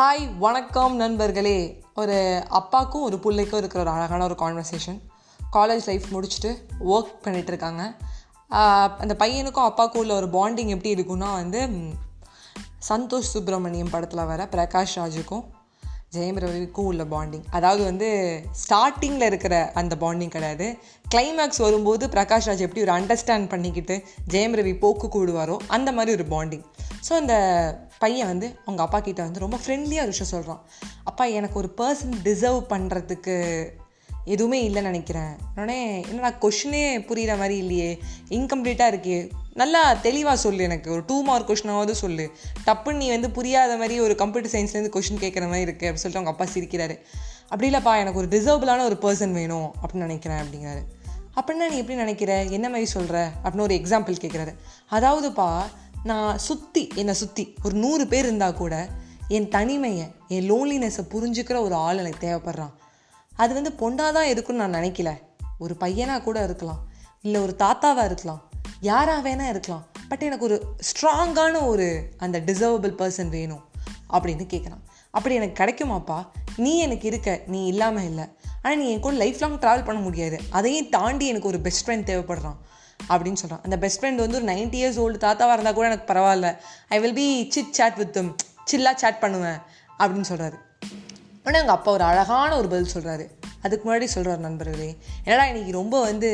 Hi 0.00 0.38
வணக்கம் 0.38 0.96
நண்பர்களே. 0.96 1.82
ஒரு 1.94 2.44
அப்பாக்கும் 2.50 3.00
ஒரு 3.00 3.18
பிள்ளைக்கும் 3.18 3.58
இருக்கிற 3.58 3.82
ஒரு 3.82 3.92
அழகான 3.92 4.24
ஒரு 4.24 4.34
கான்வர்சேஷன் 4.38 5.00
காலேஜ் 5.52 5.86
லைஃப் 5.86 6.04
முடிச்சுட்டு 6.12 6.54
ஒர்க் 6.86 7.24
பண்ணிகிட்ருக்காங்க 7.24 7.96
அந்த 8.98 9.16
பையனுக்கும் 9.18 9.64
அப்பாவுக்கும் 9.64 10.00
உள்ள 10.00 10.14
ஒரு 10.14 10.26
பாண்டிங் 10.26 10.66
எப்படி 10.66 10.94
இருக்குன்னா 10.94 11.32
வந்து 11.32 11.68
சந்தோஷ் 12.88 13.18
சுப்பிரமணியம் 13.18 13.90
படத்தில் 13.90 14.24
வர 14.24 14.48
பிரகாஷ் 14.50 14.96
ராஜுக்கும் 14.96 15.44
ஜெயம் 16.16 16.38
ரவிக்கும் 16.38 16.80
உள்ள 16.80 17.04
பாண்டிங் 17.04 17.42
அதாவது 17.50 17.84
வந்து 17.84 18.40
ஸ்டார்டிங்கில் 18.68 19.22
இருக்கிற 19.22 19.70
அந்த 19.74 19.96
பாண்டிங் 20.00 20.28
கிடையாது. 20.28 20.78
கிளைமேக்ஸ் 21.14 21.58
வரும்போது 21.58 22.06
பிரகாஷ் 22.06 22.46
ராஜ் 22.46 22.58
எப்படி 22.58 22.80
ஒரு 22.80 22.92
அண்டர்ஸ்டாண்ட் 22.92 23.48
பண்ணிக்கிட்டு 23.48 24.02
ஜெயம் 24.30 24.54
ரவி 24.54 24.78
போக்கு 24.78 25.06
கூடுவாரோ 25.06 25.56
அந்த 25.68 25.92
மாதிரி 25.92 26.24
ஒரு 26.24 26.24
பாண்டிங் 26.36 26.64
ஸோ 27.08 27.12
அந்த 27.12 27.34
பையன் 27.98 28.26
வந்து 28.26 28.58
அவங்க 28.60 28.82
அப்பா 28.82 29.00
கிட்ட 29.00 29.22
வந்து 29.22 29.40
ரொம்ப 29.40 29.56
ஃப்ரெண்ட்லியாக 29.56 30.04
ஒரு 30.04 30.14
விஷயம் 30.14 30.32
சொல்கிறான் 30.32 30.66
அப்பா 31.04 31.24
எனக்கு 31.24 31.58
ஒரு 31.58 31.74
பர்சன் 31.76 32.14
டிசர்வ் 32.22 32.62
பண்ணுறதுக்கு 32.68 33.64
எதுவுமே 34.24 34.68
இல்லைன்னு 34.68 34.82
நினைக்கிறேன். 34.82 35.36
உடனே 35.56 36.04
என்னடா 36.08 36.36
கொஷினே 36.40 36.98
புரிகிற 37.00 37.36
மாதிரி 37.36 37.56
இல்லையே. 37.56 38.02
இன்கம்ப்ளீட்டாக 38.28 38.94
இருக்கே. 38.94 39.30
நல்லா 39.52 39.94
தெளிவாக 39.94 40.36
சொல்லு 40.36 40.62
எனக்கு. 40.62 40.90
ஒரு 40.90 41.02
டூ 41.06 41.22
மார்க் 41.22 41.50
கொஷினாவது 41.50 41.90
சொல்லு. 41.90 42.30
டப்புன்னு 42.66 42.92
நீ 42.92 43.08
வந்து 43.08 43.30
புரியாத 43.30 43.76
மாதிரி 43.76 44.00
ஒரு 44.00 44.14
கம்ப்யூட்டர் 44.14 44.50
சயின்ஸ்லேருந்து 44.50 44.94
கொஷின் 44.94 45.20
கேட்குற 45.20 45.48
மாதிரி 45.48 45.70
இருக்குது 45.70 45.90
அப்படின்னு 45.90 46.04
சொல்லிட்டு 46.04 46.26
அவங்க 46.26 46.30
அப்பா 46.30 46.44
சிரிக்கிறாரு. 46.44 46.98
அப்படி 47.42 47.70
இல்லைப்பா 47.70 47.98
எனக்கு 47.98 48.18
ஒரு 48.18 48.28
டிசர்வபிளான 48.28 48.84
ஒரு 48.84 48.98
பர்சன் 49.00 49.32
வேணும். 49.32 49.74
அப்படின்னு 49.82 50.06
நினைக்கிறேன் 50.08 50.38
அப்படிங்கிறாரு. 50.38 50.82
அப்படின்னா 51.36 51.68
நீ 51.70 51.76
எப்படி 51.76 51.94
நினைக்கிற? 51.94 52.42
என்ன 52.42 52.68
மாதிரி 52.68 52.86
சொல்கிற 52.86 53.30
அப்படின்னு 53.44 53.60
ஒரு 53.60 53.74
எக்ஸாம்பிள் 53.74 54.14
கேட்குறாரு 54.20 54.54
அதாவதுப்பா 54.90 55.62
நான் 56.04 56.38
சுற்றி 56.38 56.88
என்னை 56.94 57.14
சுற்றி 57.14 57.54
ஒரு 57.64 57.74
நூறு 57.74 58.06
பேர் 58.06 58.24
இருந்தால் 58.24 58.56
கூட 58.56 58.88
என் 59.28 59.48
தனிமையை 59.48 60.06
என் 60.28 60.50
லோன்லினஸை 60.52 61.04
புரிஞ்சுக்கிற 61.10 61.60
ஒரு 61.60 61.74
ஆள் 61.74 61.98
எனக்கு 61.98 62.26
தேவைப்படுறான். 62.26 62.72
அது 63.36 63.54
வந்து 63.54 63.70
பொண்ணாக 63.70 64.12
தான் 64.12 64.26
இருக்குன்னு 64.26 64.68
நான் 64.68 64.82
நினைக்கல. 64.82 65.10
ஒரு 65.58 65.74
பையனாக 65.76 66.22
கூட 66.22 66.44
இருக்கலாம். 66.44 66.82
இல்லை 67.22 67.40
ஒரு 67.40 67.54
தாத்தாவாக 67.58 68.04
இருக்கலாம். 68.04 68.42
யாராக 68.80 69.28
வேணால் 69.28 69.48
இருக்கலாம். 69.48 69.86
பட் 70.08 70.22
எனக்கு 70.22 70.44
ஒரு 70.44 70.64
ஸ்ட்ராங்கான 70.88 71.66
ஒரு 71.66 72.14
அந்த 72.16 72.40
டிசர்வபிள் 72.40 72.96
பர்சன் 72.98 73.28
வேணும் 73.28 73.62
அப்படின்னு 74.10 74.46
கேட்குறான் 74.54 74.82
அப்படி 75.10 75.34
எனக்கு 75.34 75.64
கிடைக்குமாப்பா? 75.64 76.26
நீ 76.56 76.78
எனக்கு 76.78 77.06
இருக்க 77.06 77.42
நீ 77.46 77.66
இல்லாமல் 77.66 78.04
இல்லை. 78.04 78.24
ஆனால் 78.62 78.78
நீ 78.78 78.90
என் 78.90 79.00
கூட 79.00 79.16
லைஃப் 79.16 79.40
லாங் 79.40 79.58
ட்ராவல் 79.58 79.84
பண்ண 79.84 80.00
முடியாது. 80.00 80.40
அதையும் 80.50 80.88
தாண்டி 80.88 81.26
எனக்கு 81.26 81.48
ஒரு 81.48 81.60
பெஸ்ட் 81.60 81.88
ஃப்ரெண்ட் 81.88 82.08
தேவைப்படுறான். 82.10 82.56
அப்படின்னு 83.08 83.40
சொல்கிறான் 83.42 83.62
அந்த 83.62 83.78
பெஸ்ட் 83.78 84.00
ஃப்ரெண்ட் 84.00 84.22
வந்து 84.24 84.38
ஒரு 84.40 84.48
நைன்டி 84.52 84.78
இயர்ஸ் 84.82 85.00
ஓல்டு 85.04 85.24
தாத்தாவாக 85.26 85.56
இருந்தால் 85.56 85.78
கூட 85.78 85.86
எனக்கு 85.90 86.12
பரவாயில்ல. 86.12 86.50
I 86.88 87.00
will 87.00 87.18
be 87.22 87.28
chit 87.50 87.72
chat 87.72 87.96
with 87.96 88.18
சில்லாக 88.70 88.94
chat 88.94 89.22
பண்ணுவேன் 89.24 89.58
அப்படின்னு 89.98 90.30
சொல்கிறாரு 90.32 90.58
உடனே 91.46 91.62
எங்கள் 91.62 91.76
அப்பா 91.78 91.90
ஒரு 91.92 92.04
அழகான 92.04 92.56
ஒரு 92.56 92.68
பதில் 92.68 92.92
சொல்கிறாரு 92.94 93.24
அதுக்கு 93.62 93.84
முன்னாடி 93.86 94.04
சொல்கிறார் 94.04 94.38
நண்பர்களே. 94.38 94.96
என்னடா 95.24 95.44
இன்னைக்கு 95.46 95.72
ரொம்ப 95.72 96.00
வந்து 96.00 96.30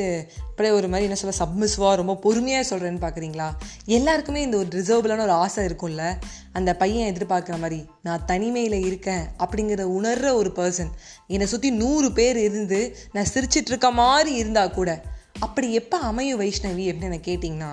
அப்படியே 0.50 0.74
ஒரு 0.74 0.88
மாதிரி 0.88 1.08
என்ன 1.08 1.18
சொல்ல 1.20 1.36
சப்மிஸ்வாக 1.42 1.96
ரொம்ப 1.96 2.14
பொறுமையாக 2.14 2.64
சொல்கிறேன்னு 2.70 3.02
பார்க்குறீங்களா 3.04 3.48
எல்லாருக்குமே 3.84 4.40
இந்த 4.40 4.56
ஒரு 4.56 4.68
ரிசர்வ்லான 4.78 5.22
ஒரு 5.22 5.30
ஆசை 5.30 5.64
இருக்கும்ல. 5.64 6.04
அந்த 6.52 6.70
பையன் 6.76 7.14
எதிர்பார்க்குற 7.14 7.58
மாதிரி 7.58 7.86
நான் 8.02 8.24
தனிமையில் 8.24 8.84
இருக்கேன் 8.86 9.24
அப்படிங்கிற 9.38 9.82
உணர்ற 9.98 10.32
ஒரு 10.32 10.52
பர்சன் 10.56 10.90
என்னை 11.26 11.46
சுற்றி 11.46 11.70
நூறு 11.70 12.12
பேர் 12.12 12.36
இருந்து 12.36 12.96
நான் 13.12 13.30
சிரிச்சிட்ருக்க 13.34 13.92
மாதிரி 13.92 14.34
இருந்தால் 14.34 14.74
கூட 14.74 14.90
அப்படி 15.40 15.72
எப்போ 15.72 15.98
அமையும் 15.98 16.40
வைஷ்ணவி 16.40 16.84
அப்படின்னு 16.86 17.08
எனக்கு 17.10 17.30
கேட்டிங்கன்னா 17.32 17.70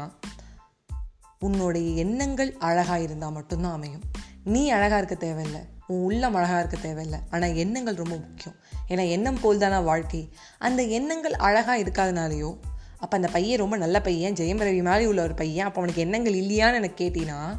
உன்னுடைய 1.40 1.90
எண்ணங்கள் 1.90 2.56
அழகாக 2.60 3.02
இருந்தால் 3.02 3.32
மட்டும்தான் 3.32 3.72
அமையும். 3.72 4.02
நீ 4.44 4.70
அழகாக 4.70 4.98
இருக்க 4.98 5.16
தேவையில்லை. 5.16 5.62
உன் 5.88 6.02
உள்ளம் 6.02 6.36
அழகாக 6.36 6.60
இருக்க 6.60 6.78
தேவையில்லை. 6.78 7.20
ஆனால் 7.30 7.56
எண்ணங்கள் 7.56 7.94
ரொம்ப 7.94 8.16
முக்கியம். 8.16 8.58
ஏன்னா 8.90 9.10
எண்ணம் 9.10 9.40
போல் 9.42 9.58
தானே 9.58 9.78
வாழ்க்கை? 9.84 10.34
அந்த 10.60 10.84
எண்ணங்கள் 10.84 11.34
அழகாக 11.34 11.84
இருக்காதனாலையோ 11.84 12.58
அப்போ 13.00 13.16
அந்த 13.16 13.28
பையன் 13.28 13.58
ரொம்ப 13.58 13.78
நல்ல 13.78 14.02
பையன் 14.02 14.34
ஜெயம் 14.34 14.62
ரவி 14.62 14.84
மாதிரி 14.84 15.06
உள்ள 15.06 15.22
ஒரு 15.22 15.34
பையன் 15.34 15.66
அப்போ 15.66 15.82
அவனுக்கு 15.82 16.02
எண்ணங்கள் 16.02 16.34
இல்லையான்னு 16.34 16.74
எனக்கு 16.74 17.04
கேட்டிங்கன்னா 17.06 17.58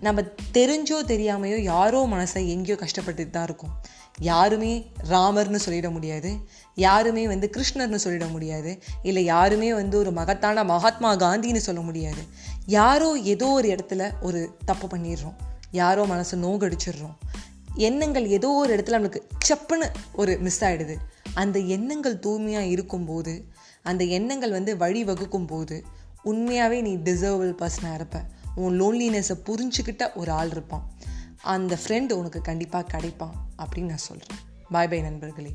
நம்ம 0.00 0.20
தெரிஞ்சோ 0.52 0.98
தெரியாமையோ 1.06 1.58
யாரோ 1.62 2.06
மனசை 2.06 2.48
எங்கேயோ 2.48 2.78
கஷ்டப்பட்டுட்டு 2.80 3.30
தான் 3.30 3.44
இருக்கும். 3.44 3.74
யாருமே 4.20 4.90
ராமர்னு 5.10 5.58
சொல்லிட 5.66 5.90
முடியாது. 5.90 6.36
யாருமே 6.74 7.26
வந்து 7.26 7.50
கிருஷ்ணர்னு 7.56 7.98
சொல்லிட 8.04 8.30
முடியாது. 8.30 8.82
இல்லை 9.02 9.24
யாருமே 9.24 9.74
வந்து 9.74 9.98
ஒரு 9.98 10.10
மகத்தான 10.10 10.64
மகாத்மா 10.64 11.16
காந்தின்னு 11.16 11.56
சொல்ல 11.56 11.80
முடியாது. 11.80 12.22
யாரோ 12.66 13.18
ஏதோ 13.18 13.46
ஒரு 13.46 13.68
இடத்துல 13.68 14.12
ஒரு 14.20 14.56
தப்பு 14.64 14.86
பண்ணிடுறோம். 14.86 15.34
யாரோ 15.70 16.06
மனசை 16.06 16.34
நோகடிச்சிடுறோம். 16.34 17.14
எண்ணங்கள் 17.74 18.26
ஏதோ 18.26 18.48
ஒரு 18.48 18.76
இடத்துல 18.76 18.90
நம்மளுக்கு 18.90 19.20
சப்புன்னு 19.48 19.92
ஒரு 20.12 20.38
மிஸ் 20.38 20.64
ஆகிடுது 20.64 20.94
அந்த 21.34 21.58
எண்ணங்கள் 21.58 22.18
தூய்மையாக 22.18 22.64
இருக்கும்போது 22.64 23.44
அந்த 23.82 24.04
எண்ணங்கள் 24.04 24.50
வந்து 24.50 24.76
வழி 24.76 25.04
வகுக்கும் 25.04 25.46
போது 25.46 25.84
உண்மையாகவே 26.22 26.80
நீ 26.80 26.96
டிசர்வபிள் 26.96 27.56
பர்சனாக 27.58 27.94
இருப்ப. 27.94 28.22
உன் 28.54 28.80
லோன்லினஸை 28.80 29.34
புரிஞ்சுக்கிட்ட 29.44 30.14
ஒரு 30.14 30.30
ஆள் 30.30 30.50
இருப்பான். 30.50 30.90
அந்த 31.46 31.78
ஃப்ரெண்டு 31.84 32.12
உனக்கு 32.12 32.40
கண்டிப்பாக 32.40 32.98
கிடைப்பான் 32.98 33.34
அப்படின்னு 33.58 33.92
நான் 33.92 34.06
சொல்கிறேன் 34.08 34.38
பாய் 34.70 34.88
பை 34.88 35.00
நண்பர்களே. 35.00 35.52